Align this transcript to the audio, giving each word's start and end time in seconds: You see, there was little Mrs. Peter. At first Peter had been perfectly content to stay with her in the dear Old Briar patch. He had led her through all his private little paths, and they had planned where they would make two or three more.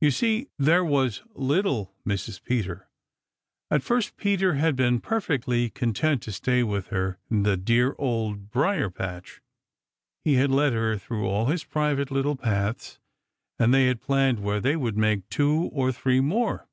You 0.00 0.10
see, 0.10 0.48
there 0.58 0.82
was 0.82 1.20
little 1.34 1.92
Mrs. 2.08 2.42
Peter. 2.42 2.88
At 3.70 3.82
first 3.82 4.16
Peter 4.16 4.54
had 4.54 4.74
been 4.74 5.02
perfectly 5.02 5.68
content 5.68 6.22
to 6.22 6.32
stay 6.32 6.62
with 6.62 6.86
her 6.86 7.18
in 7.30 7.42
the 7.42 7.58
dear 7.58 7.94
Old 7.98 8.50
Briar 8.50 8.88
patch. 8.88 9.42
He 10.24 10.36
had 10.36 10.50
led 10.50 10.72
her 10.72 10.96
through 10.96 11.28
all 11.28 11.44
his 11.44 11.62
private 11.62 12.10
little 12.10 12.36
paths, 12.36 12.98
and 13.58 13.74
they 13.74 13.84
had 13.88 14.00
planned 14.00 14.40
where 14.40 14.60
they 14.60 14.76
would 14.76 14.96
make 14.96 15.28
two 15.28 15.68
or 15.74 15.92
three 15.92 16.22
more. 16.22 16.66